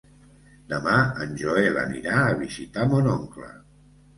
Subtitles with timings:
[0.71, 0.95] Demà
[1.25, 3.53] en Joel anirà a visitar mon oncle.